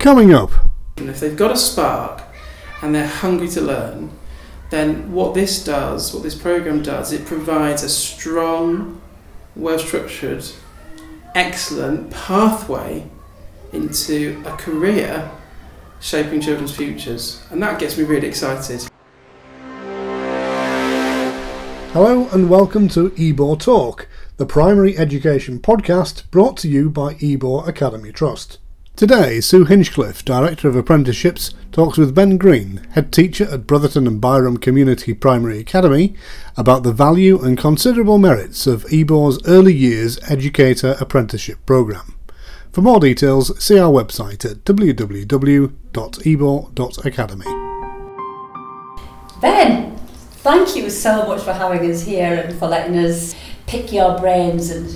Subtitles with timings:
[0.00, 0.50] Coming up.
[0.96, 2.22] And if they've got a spark
[2.80, 4.10] and they're hungry to learn,
[4.70, 8.98] then what this does, what this program does, it provides a strong,
[9.54, 10.42] well structured,
[11.34, 13.10] excellent pathway
[13.74, 15.30] into a career
[16.00, 17.44] shaping children's futures.
[17.50, 18.88] And that gets me really excited.
[21.92, 24.08] Hello and welcome to EBOR Talk,
[24.38, 28.56] the primary education podcast brought to you by EBOR Academy Trust.
[29.00, 34.20] Today, Sue Hinchliffe, Director of Apprenticeships, talks with Ben Greene, Head Teacher at Brotherton and
[34.20, 36.14] Byram Community Primary Academy,
[36.54, 42.14] about the value and considerable merits of EBOR's Early Years Educator Apprenticeship Programme.
[42.72, 45.70] For more details, see our website at www.ebor.academy.
[49.40, 53.34] Ben, thank you so much for having us here and for letting us
[53.70, 54.90] pick your brains and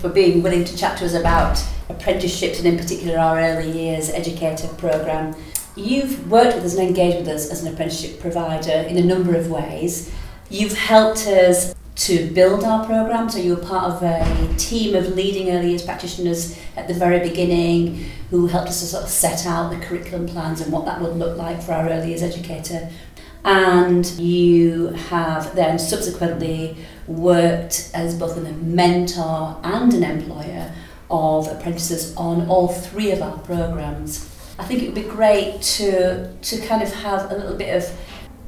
[0.00, 4.08] for being willing to chat to us about apprenticeships and in particular our early years
[4.08, 5.36] educator programme.
[5.76, 9.36] You've worked with us and engaged with us as an apprenticeship provider in a number
[9.36, 10.10] of ways.
[10.48, 11.74] You've helped us
[12.06, 15.82] to build our programme, so you were part of a team of leading early years
[15.82, 20.26] practitioners at the very beginning who helped us to sort of set out the curriculum
[20.26, 22.88] plans and what that would look like for our early years educator.
[23.44, 30.72] And you have then subsequently worked as both a mentor and an employer
[31.10, 34.32] of apprentices on all three of our programs.
[34.58, 37.84] I think it would be great to to kind of have a little bit of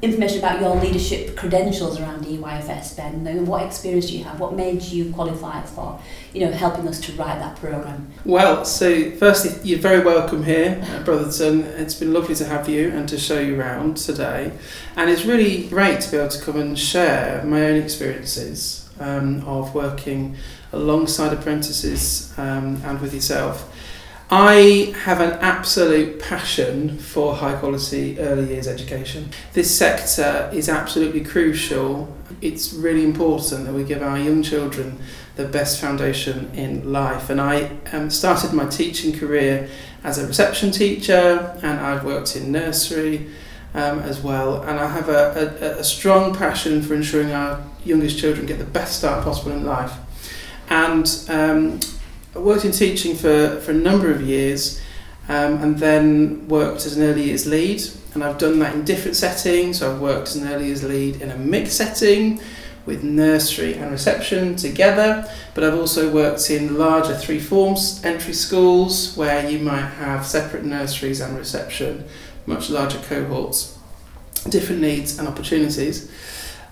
[0.01, 3.45] information about your leadership credentials around EYFS, Ben.
[3.45, 4.39] What experience do you have?
[4.39, 5.99] What made you qualify for,
[6.33, 8.09] you know, helping us to write that program?
[8.23, 11.61] Well, so firstly, you're very welcome here at Brotherton.
[11.61, 14.53] It's been lovely to have you and to show you around today.
[14.95, 19.45] And it's really great to be able to come and share my own experiences um,
[19.45, 20.37] of working
[20.71, 23.68] alongside apprentices um, and with yourself.
[24.31, 29.31] I have an absolute passion for high quality early years education.
[29.53, 32.15] This sector is absolutely crucial.
[32.39, 34.99] It's really important that we give our young children
[35.35, 37.31] the best foundation in life.
[37.31, 39.67] And I um, started my teaching career
[40.03, 43.31] as a reception teacher, and I've worked in nursery
[43.73, 44.61] um, as well.
[44.61, 48.63] And I have a, a, a strong passion for ensuring our youngest children get the
[48.65, 49.93] best start possible in life.
[50.69, 51.79] And um,
[52.35, 54.79] I worked in teaching for, for a number of years
[55.27, 57.81] um, and then worked as an early years lead.
[58.13, 59.79] And I've done that in different settings.
[59.79, 62.39] So I've worked as an early years lead in a mixed setting
[62.85, 65.29] with nursery and reception together.
[65.53, 70.65] But I've also worked in larger three forms entry schools where you might have separate
[70.65, 72.05] nurseries and reception,
[72.45, 73.77] much larger cohorts,
[74.49, 76.11] different needs and opportunities.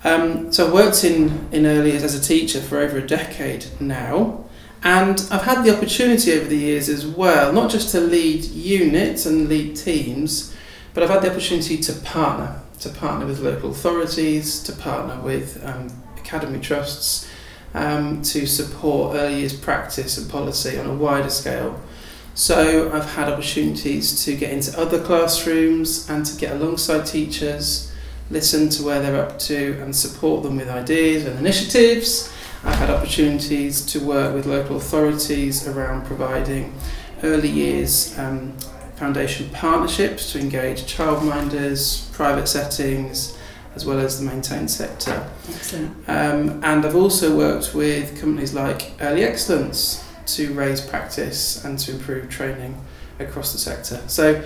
[0.04, 3.66] Um, so I've worked in, in early years as a teacher for over a decade
[3.80, 4.44] now.
[4.82, 9.26] And I've had the opportunity over the years as well, not just to lead units
[9.26, 10.54] and lead teams,
[10.94, 15.64] but I've had the opportunity to partner, to partner with local authorities, to partner with
[15.64, 17.28] um, academy trusts,
[17.74, 21.80] um, to support early years practice and policy on a wider scale.
[22.34, 27.92] So I've had opportunities to get into other classrooms and to get alongside teachers,
[28.30, 32.32] listen to where they're up to, and support them with ideas and initiatives
[32.64, 36.74] I've had opportunities to work with local authorities around providing
[37.22, 38.56] early years um,
[38.96, 43.38] foundation partnerships to engage childminders, private settings,
[43.74, 45.28] as well as the maintained sector.
[46.08, 51.92] Um, and I've also worked with companies like Early Excellence to raise practice and to
[51.92, 52.76] improve training
[53.20, 54.02] across the sector.
[54.08, 54.42] So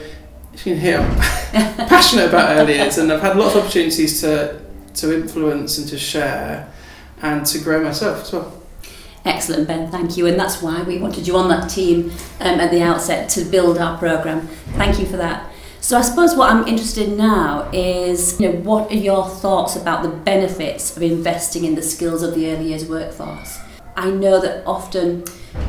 [0.52, 1.16] if you can hear, I'm
[1.88, 4.60] passionate about early years and I've had lots of opportunities to,
[4.94, 6.71] to influence and to share
[7.22, 8.62] and to grow myself as well.
[9.24, 9.90] Excellent, Ben.
[9.90, 10.26] Thank you.
[10.26, 12.10] And that's why we wanted you on that team
[12.40, 14.48] um, at the outset to build our program.
[14.76, 15.48] Thank you for that.
[15.80, 19.74] So I suppose what I'm interested in now is, you know, what are your thoughts
[19.76, 23.58] about the benefits of investing in the skills of the early years workforce?
[23.96, 25.24] I know that often,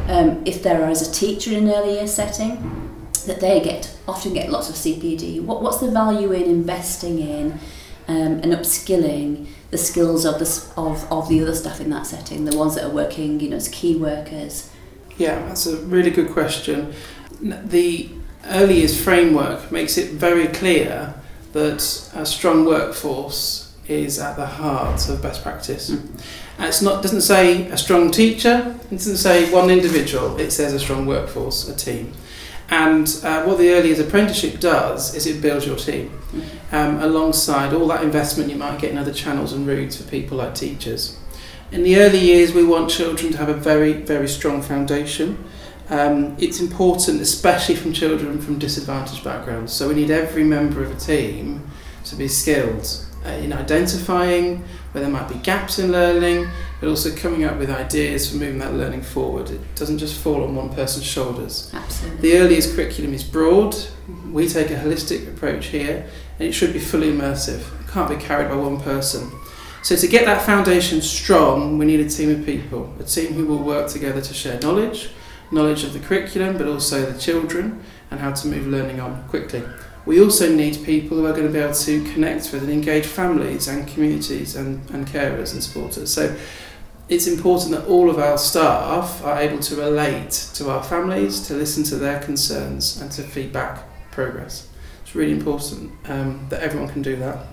[0.07, 4.33] um, if there is a teacher in an early years setting, that they get often
[4.33, 5.43] get lots of CPD.
[5.43, 7.59] What, what's the value in investing in
[8.07, 12.45] um, and upskilling the skills of the of, of the other staff in that setting,
[12.45, 14.69] the ones that are working, you know, as key workers?
[15.17, 16.93] Yeah, that's a really good question.
[17.41, 18.09] The
[18.45, 21.15] early years framework makes it very clear
[21.53, 25.89] that a strong workforce is at the heart of best practice.
[25.91, 26.21] Mm.
[26.57, 30.73] And it's not doesn't say a strong teacher, it doesn't say one individual, it says
[30.73, 32.13] a strong workforce, a team.
[32.73, 36.75] And uh, what the early years apprenticeship does is it builds your team mm-hmm.
[36.75, 40.37] um, alongside all that investment you might get in other channels and routes for people
[40.39, 41.19] like teachers.
[41.71, 45.37] In the early years, we want children to have a very, very strong foundation
[45.89, 49.73] Um, it's important, especially from children from disadvantaged backgrounds.
[49.73, 51.61] So we need every member of a team
[52.05, 52.87] to be skilled
[53.25, 56.47] uh, in identifying where there might be gaps in learning,
[56.79, 59.49] but also coming up with ideas for moving that learning forward.
[59.49, 61.69] It doesn't just fall on one person's shoulders.
[61.73, 62.21] Absolutely.
[62.21, 63.73] The earliest curriculum is broad.
[63.73, 64.33] Mm-hmm.
[64.33, 66.07] We take a holistic approach here,
[66.39, 67.59] and it should be fully immersive.
[67.81, 69.31] It can't be carried by one person.
[69.81, 73.45] So to get that foundation strong, we need a team of people, a team who
[73.45, 75.09] will work together to share knowledge,
[75.51, 79.63] knowledge of the curriculum, but also the children and how to move learning on quickly.
[80.05, 83.05] We also need people who are going to be able to connect with and engage
[83.05, 86.13] families and communities and, and carers and supporters.
[86.13, 86.35] So
[87.07, 91.53] it's important that all of our staff are able to relate to our families, to
[91.53, 94.67] listen to their concerns and to feedback progress.
[95.03, 97.45] It's really important um, that everyone can do that.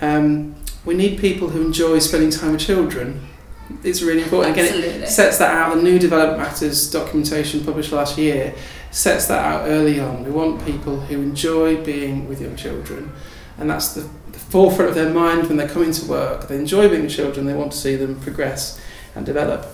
[0.00, 3.28] Um, we need people who enjoy spending time with children.
[3.82, 4.56] It's really important.
[4.56, 5.74] Again, it sets that out.
[5.74, 8.54] The new Development Matters documentation published last year
[8.96, 10.24] sets that out early on.
[10.24, 13.12] We want people who enjoy being with young children,
[13.58, 16.48] and that's the, the forefront of their mind when they're coming to work.
[16.48, 18.80] They enjoy being with children, they want to see them progress
[19.14, 19.66] and develop.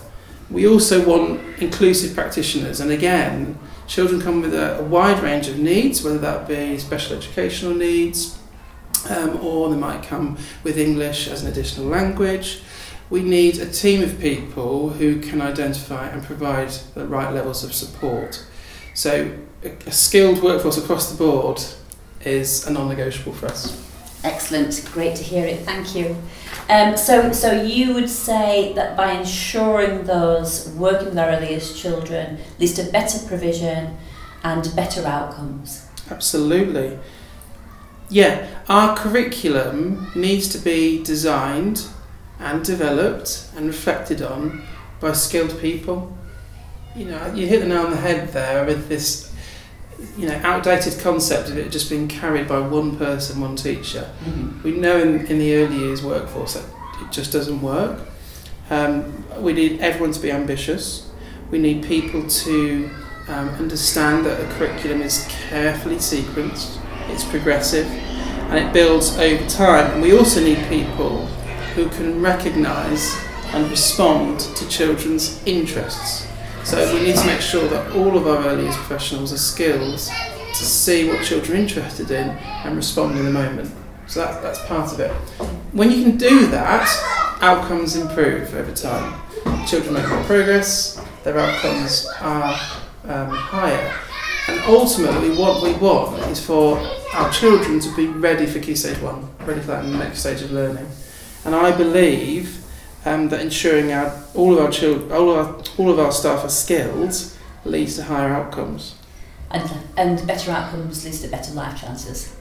[0.50, 5.56] We also want inclusive practitioners, and again, children come with a, a wide range of
[5.56, 8.36] needs, whether that be special educational needs,
[9.08, 12.60] um, or they might come with English as an additional language.
[13.08, 17.72] We need a team of people who can identify and provide the right levels of
[17.72, 18.44] support.
[18.94, 21.62] So, a, a skilled workforce across the board
[22.24, 23.78] is a non negotiable for us.
[24.24, 25.60] Excellent, great to hear it.
[25.60, 26.16] Thank you.
[26.68, 32.38] Um, so, so you would say that by ensuring those working with our earliest children
[32.60, 33.96] leads to better provision
[34.44, 35.86] and better outcomes.
[36.10, 36.98] Absolutely.
[38.08, 41.86] Yeah, our curriculum needs to be designed
[42.38, 44.64] and developed and reflected on
[45.00, 46.16] by skilled people.
[46.94, 49.32] You know, you hit the nail on the head there with this,
[50.18, 54.10] you know, outdated concept of it just being carried by one person, one teacher.
[54.24, 54.62] Mm-hmm.
[54.62, 56.64] We know in, in the early years workforce that
[57.00, 57.98] it just doesn't work.
[58.68, 61.10] Um, we need everyone to be ambitious.
[61.50, 62.90] We need people to
[63.28, 66.78] um, understand that the curriculum is carefully sequenced,
[67.08, 69.92] it's progressive, and it builds over time.
[69.92, 71.26] And we also need people
[71.74, 73.16] who can recognise
[73.46, 76.26] and respond to children's interests.
[76.64, 79.98] So we need to make sure that all of our early years professionals are skilled
[79.98, 83.70] to see what children are interested in and respond in the moment.
[84.06, 85.10] So that, that's part of it.
[85.72, 86.88] When you can do that,
[87.40, 89.20] outcomes improve over time.
[89.66, 92.52] Children make more progress, their outcomes are
[93.04, 93.98] um, higher.
[94.48, 96.78] And ultimately, what we want is for
[97.14, 100.52] our children to be ready for Key Stage 1, ready for that next stage of
[100.52, 100.88] learning.
[101.44, 102.61] And I believe
[103.04, 106.44] um, that ensuring our, all of our children, all of our, all of our staff
[106.44, 107.14] are skilled
[107.64, 108.96] leads to higher outcomes.
[109.50, 112.34] And, and better outcomes leads to better life chances.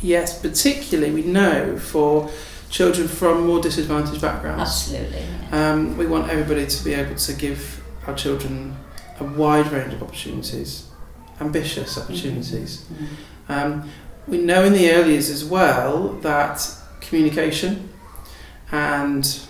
[0.00, 2.30] Yes, particularly we know for
[2.70, 4.62] children from more disadvantaged backgrounds.
[4.62, 5.20] Absolutely.
[5.50, 5.72] yeah.
[5.72, 8.76] Um, we want everybody to be able to give our children
[9.20, 10.88] a wide range of opportunities,
[11.40, 12.84] ambitious opportunities.
[12.84, 13.06] Mm.
[13.48, 13.90] Um,
[14.26, 17.88] we know in the early years as well that communication
[18.70, 19.47] and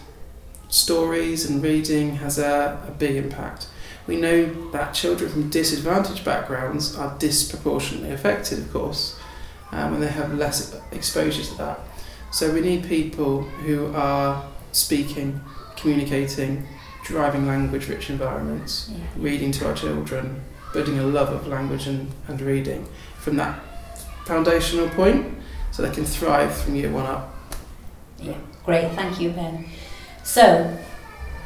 [0.68, 3.68] stories and reading has a, a big impact.
[4.06, 9.18] We know that children from disadvantaged backgrounds are disproportionately affected, of course,
[9.72, 11.80] um, and they have less exposure to that.
[12.30, 15.40] So we need people who are speaking,
[15.76, 16.66] communicating,
[17.04, 18.98] driving language rich environments, Yeah.
[19.16, 22.86] reading to our children, building a love of language and, and reading
[23.18, 23.58] from that
[24.26, 25.34] foundational point
[25.70, 27.34] so they can thrive from year one up.
[28.18, 29.64] Yeah, great, thank you, Ben.
[30.28, 30.78] So,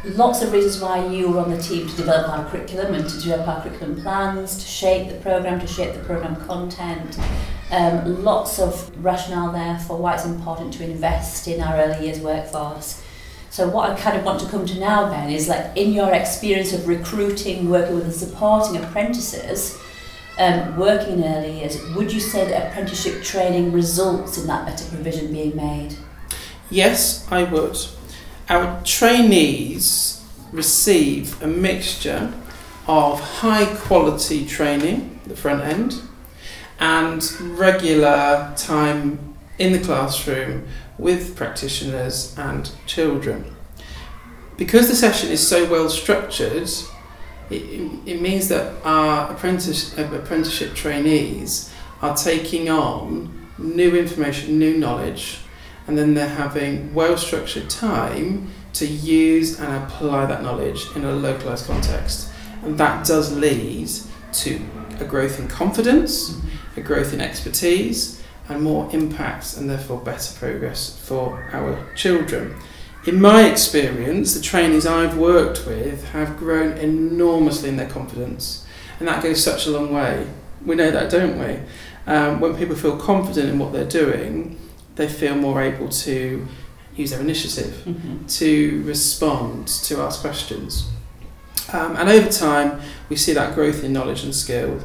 [0.02, 3.20] lots of reasons why you were on the team to develop our curriculum and to
[3.20, 7.16] develop our curriculum plans, to shape the programme, to shape the programme content.
[7.70, 12.18] Um, lots of rationale there for why it's important to invest in our early years
[12.18, 13.00] workforce.
[13.50, 16.12] So what I kind of want to come to now, Ben, is like in your
[16.12, 19.78] experience of recruiting, working with and supporting apprentices,
[20.40, 24.84] um, working in early years, would you say that apprenticeship training results in that better
[24.88, 25.94] provision being made?
[26.68, 27.78] Yes, I would.
[28.52, 32.35] Our trainees receive a mixture
[32.87, 36.02] of high quality training, the front end,
[36.78, 40.68] and regular time in the classroom
[40.99, 43.56] with practitioners and children.
[44.59, 46.68] Because the session is so well structured,
[47.49, 47.62] it,
[48.06, 55.38] it means that our apprentice, uh, apprenticeship trainees are taking on new information, new knowledge,
[55.92, 61.12] and then they're having well structured time to use and apply that knowledge in a
[61.12, 62.30] localized context.
[62.62, 63.90] And that does lead
[64.32, 64.58] to
[65.00, 66.40] a growth in confidence,
[66.78, 72.56] a growth in expertise, and more impact and therefore better progress for our children.
[73.04, 78.66] In my experience, the trainees I've worked with have grown enormously in their confidence,
[78.99, 80.26] and that goes such a long way.
[80.64, 81.58] We know that, don't we?
[82.06, 84.58] Um, when people feel confident in what they're doing,
[84.96, 86.46] they feel more able to
[86.96, 88.26] use their initiative, Mhm.
[88.38, 90.84] to respond, to ask questions.
[91.72, 94.80] Um, and over time, we see that growth in knowledge and skill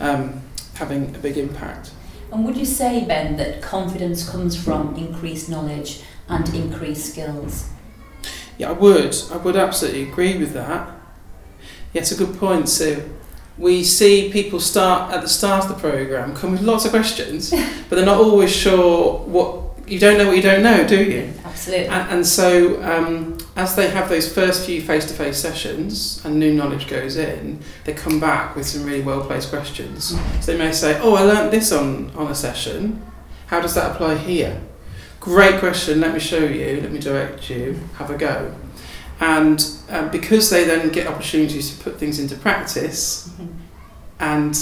[0.00, 0.40] um,
[0.74, 1.90] having a big impact.
[2.32, 7.66] And would you say, Ben, that confidence comes from increased knowledge and increased skills?
[8.58, 9.14] Yeah, I would.
[9.32, 10.90] I would absolutely agree with that.
[11.92, 13.02] Yeah, it's a good point, Sue.
[13.58, 17.50] We see people start at the start of the programme come with lots of questions,
[17.88, 21.32] but they're not always sure what you don't know what you don't know, do you?
[21.44, 21.86] Absolutely.
[21.86, 26.38] And, and so, um, as they have those first few face to face sessions and
[26.38, 30.18] new knowledge goes in, they come back with some really well placed questions.
[30.40, 33.02] So they may say, Oh, I learnt this on, on a session.
[33.48, 34.62] How does that apply here?
[35.20, 36.00] Great question.
[36.00, 36.80] Let me show you.
[36.80, 37.78] Let me direct you.
[37.96, 38.54] Have a go.
[39.22, 43.48] And um, because they then get opportunities to put things into practice Mhm.
[44.18, 44.58] and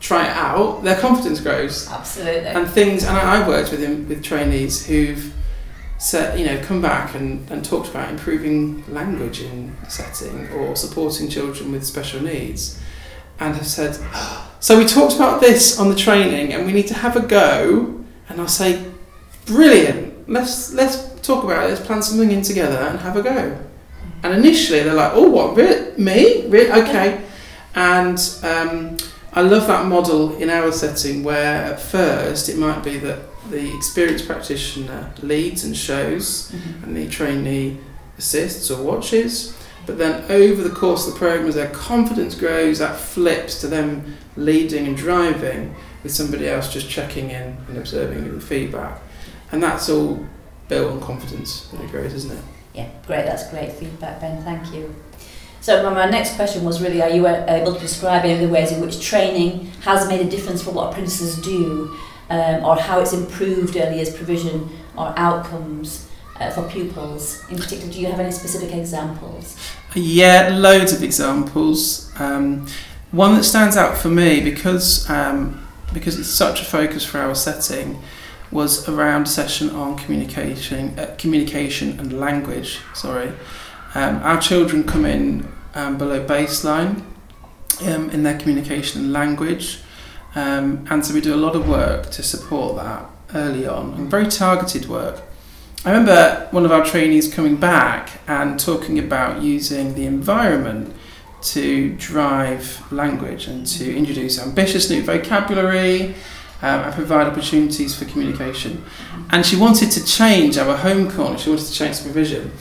[0.00, 2.46] try it out, their confidence grows Absolutely.
[2.46, 5.32] and things and I, I've worked with him with trainees who've
[5.98, 11.28] said you know come back and, and talked about improving language in setting or supporting
[11.28, 12.78] children with special needs
[13.40, 13.98] and have said
[14.60, 18.02] so we talked about this on the training and we need to have a go
[18.28, 18.84] and I'll say
[19.46, 23.58] brilliant let's let's talk about it let's plan something in together and have a go
[24.22, 25.56] and initially they're like oh what
[25.98, 26.70] me really?
[26.70, 27.20] okay
[27.74, 28.96] and um,
[29.32, 33.18] I love that model in our setting where at first it might be that
[33.50, 36.82] the experienced practitioner leads and shows Mhm.
[36.82, 37.78] and the trainee
[38.18, 39.54] assists or watches.
[39.86, 43.68] But then over the course of the program, as their confidence grows, that flips to
[43.68, 49.00] them leading and driving with somebody else just checking in and observing and giving feedback.
[49.52, 50.26] And that's all
[50.68, 52.44] built on confidence and it grows, isn't it?
[52.74, 53.24] Yeah, great.
[53.24, 54.42] That's great feedback, Ben.
[54.44, 54.94] Thank you.
[55.60, 58.70] So my, next question was really, are you able to describe any of the ways
[58.70, 61.96] in which training has made a difference for what apprentices do,
[62.30, 67.42] um, or how it's improved early years provision or outcomes uh, for pupils?
[67.50, 69.58] In particular, do you have any specific examples?
[69.94, 72.12] Yeah, loads of examples.
[72.20, 72.66] Um,
[73.10, 77.34] one that stands out for me because um, because it's such a focus for our
[77.34, 78.00] setting
[78.50, 82.80] was around a session on communication, uh, communication and language.
[82.94, 83.32] Sorry,
[83.94, 87.02] um, our children come in um, below baseline
[87.86, 89.80] um, in their communication and language,
[90.34, 94.10] um, and so we do a lot of work to support that early on, and
[94.10, 95.22] very targeted work.
[95.84, 100.94] I remember one of our trainees coming back and talking about using the environment
[101.40, 106.14] to drive language and to introduce ambitious new vocabulary
[106.62, 108.84] um, and provide opportunities for communication.
[109.30, 112.52] And she wanted to change our home corner, she wanted to change the provision.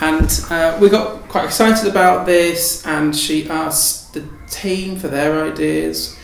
[0.00, 5.44] And uh, we got quite excited about this, and she asked the team for their
[5.44, 6.18] ideas.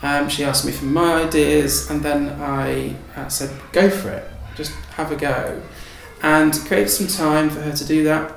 [0.00, 4.30] Um, she asked me for my ideas, and then I uh, said, Go for it,
[4.56, 5.62] just have a go
[6.22, 8.34] and created some time for her to do that.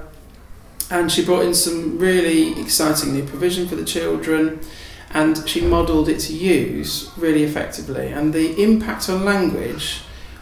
[0.89, 4.60] And she brought in some really exciting new provision for the children,
[5.13, 8.08] and she modelled its use really effectively.
[8.08, 10.01] And the impact on language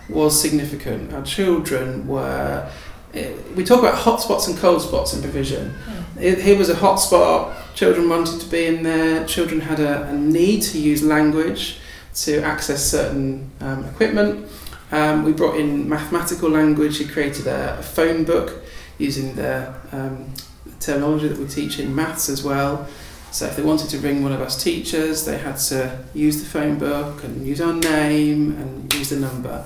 [0.10, 1.14] was significant.
[1.14, 2.70] Our children were.
[3.14, 5.74] eh, We talk about hot spots and cold spots in provision.
[6.20, 7.56] Here here was a hot spot.
[7.76, 9.26] Children wanted to be in there.
[9.26, 11.78] Children had a, a need to use language
[12.26, 14.48] to access certain um, equipment.
[14.92, 16.98] Um, we brought in mathematical language.
[16.98, 18.50] He created a, a phone book
[18.98, 20.34] using the um,
[20.80, 22.88] terminology that we teach in maths as well.
[23.32, 26.48] So if they wanted to ring one of us teachers, they had to use the
[26.50, 29.66] phone book and use our name and use the number.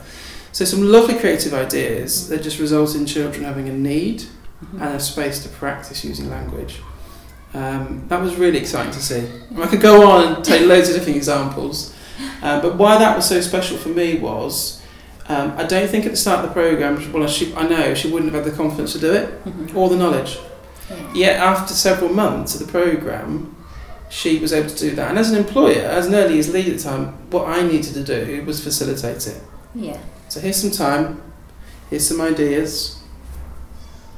[0.51, 4.23] So some lovely creative ideas that just result in children having a need
[4.73, 6.79] and a space to practice using language.
[7.53, 9.27] Um, that was really exciting to see.
[9.57, 11.95] I could go on and take loads of different examples,
[12.41, 14.81] uh, but why that was so special for me was
[15.29, 18.11] um, I don't think at the start of the program, well, she, I know she
[18.11, 19.73] wouldn't have had the confidence to do it Mhm.
[19.75, 20.37] or the knowledge.
[20.89, 21.13] Yeah.
[21.13, 23.55] Yet after several months of the program,
[24.09, 25.09] she was able to do that.
[25.09, 27.93] And as an employer, as an early years lead at the time, what I needed
[27.95, 29.41] to do was facilitate it.
[29.73, 29.97] Yeah.
[30.29, 31.21] So here's some time,
[31.89, 32.99] here's some ideas,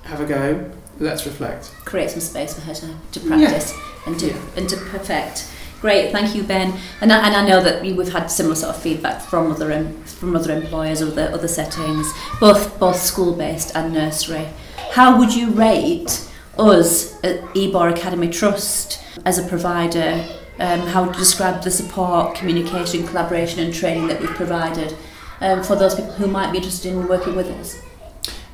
[0.03, 1.72] have a go, let's reflect.
[1.86, 3.27] create some space for her to, to Yeah.
[3.27, 3.74] practice
[4.05, 4.38] and to Yeah.
[4.57, 5.45] and to perfect.
[5.81, 6.74] Great, thank you, Ben.
[7.01, 9.72] And I, and I know that we- we've had similar sort of feedback from other
[9.72, 14.48] em, from other employers, other other settings, both both school based and nursery.
[14.93, 16.22] How would you rate
[16.58, 20.26] us at Ebor Academy Trust as a provider,
[20.60, 24.96] um, how to describe the support, communication, collaboration and training that we've provided
[25.42, 27.82] um, for those people who might be interested in working with us.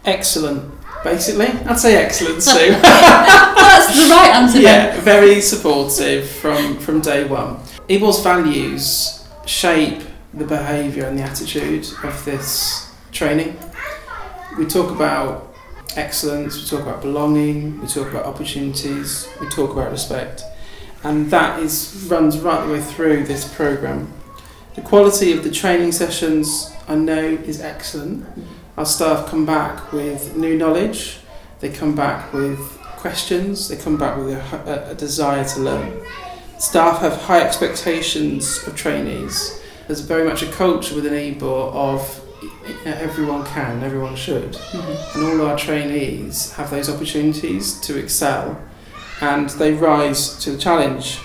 [0.05, 0.72] Excellent.
[1.03, 2.70] Basically, I'd say excellent, Sue.
[2.81, 4.60] That's the right answer.
[4.60, 7.60] yeah, very supportive from from day one.
[7.89, 10.03] Ebor's values shape
[10.34, 13.58] the behaviour and the attitude of this training.
[14.58, 15.50] We talk about
[15.98, 20.43] excellence, we talk about belonging, we talk about opportunities, we talk about respect,
[21.03, 24.12] and that is runs right the way through this program.
[24.75, 28.25] The quality of the training sessions I know is excellent.
[28.77, 31.19] Our staff come back with new knowledge,
[31.60, 32.60] they come back with
[32.98, 36.01] questions, they come back with a, a, desire to learn.
[36.60, 39.62] Staff have high expectations of trainees.
[39.88, 42.20] There's very much a culture within Ebor of
[42.85, 44.53] everyone can, everyone should.
[44.53, 45.19] Mm-hmm.
[45.19, 48.61] And all our trainees have those opportunities to excel
[49.21, 51.19] and they rise to the challenge.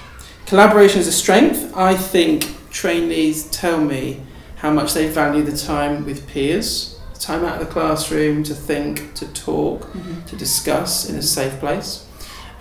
[0.47, 1.77] Collaboration is a strength.
[1.77, 4.23] I think trainees tell me
[4.57, 9.15] how much they value the time with peers time out of the classroom to think,
[9.15, 10.25] to talk, mm-hmm.
[10.27, 12.07] to discuss in a safe place.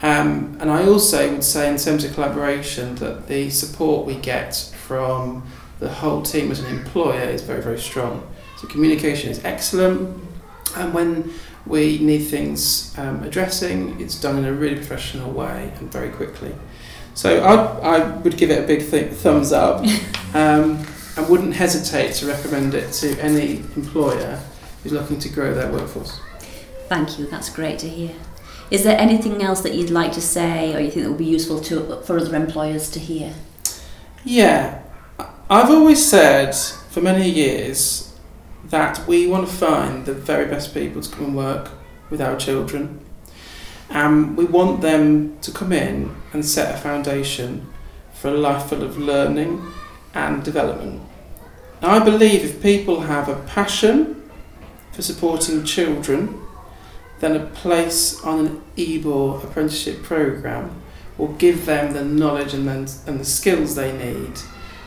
[0.01, 4.55] Um, and I also would say, in terms of collaboration, that the support we get
[4.87, 5.43] from
[5.79, 8.27] the whole team as an employer is very, very strong.
[8.57, 10.17] So communication is excellent,
[10.75, 11.33] and when
[11.65, 16.53] we need things um, addressing, it's done in a really professional way and very quickly.
[17.15, 19.85] So I, I would give it a big th- thumbs up.
[20.35, 20.85] Um,
[21.15, 24.37] I wouldn't hesitate to recommend it to any employer
[24.83, 26.19] who's looking to grow their workforce.
[26.89, 28.13] Thank you, that's great to hear.
[28.69, 31.23] Is there anything else that you'd like to say or you think that would be
[31.23, 33.33] useful to, for other employers to hear?
[34.25, 34.81] Yeah,
[35.49, 38.13] I've always said for many years
[38.69, 41.69] that we want to find the very best people to come and work
[42.09, 42.99] with our children.
[43.89, 47.67] Um, we want them to come in and set a foundation
[48.13, 49.63] for a life full of learning
[50.13, 51.01] and development.
[51.81, 54.23] I believe if people have a passion
[54.91, 56.41] for supporting children,
[57.19, 60.81] then a place on an Ebor apprenticeship programme
[61.17, 64.35] will give them the knowledge and, then, and the skills they need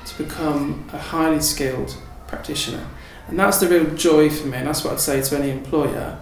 [0.07, 2.87] to become a highly skilled practitioner.
[3.29, 6.19] And that's the real joy for me, and that's what I'd say to any employer,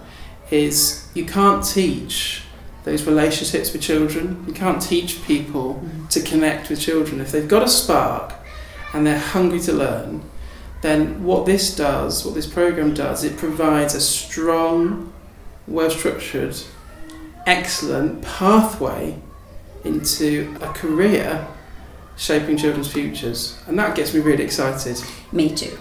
[0.51, 2.43] is you can't teach
[2.83, 4.45] those relationships with children.
[4.47, 6.09] You can't teach people mm.
[6.09, 7.19] to connect with children.
[7.19, 8.33] If they've got a spark
[8.93, 10.23] and they're hungry to learn,
[10.81, 15.11] then what this does, what this program does, it provides a strong,
[15.67, 16.55] well structured,
[17.45, 19.19] excellent pathway
[19.83, 21.47] into a career
[22.15, 23.59] shaping children's futures.
[23.67, 25.01] And that gets me really excited.
[25.31, 25.77] Me too.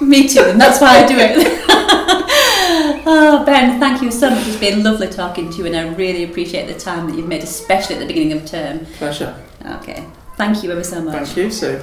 [0.00, 1.36] Me too, and that's why I do it.
[3.06, 4.46] oh, Ben, thank you so much.
[4.46, 7.42] It's been lovely talking to you, and I really appreciate the time that you've made,
[7.42, 8.84] especially at the beginning of term.
[8.96, 9.42] Pleasure.
[9.64, 10.06] Okay.
[10.36, 11.14] Thank you ever so much.
[11.14, 11.80] Thank you, Sue.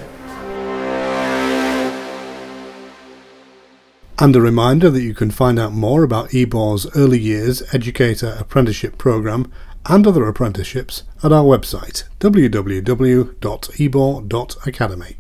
[4.20, 9.00] And a reminder that you can find out more about Ebor's Early Years Educator Apprenticeship
[9.00, 9.52] Programme
[9.88, 15.18] and other apprenticeships at our website www.ebor.academy.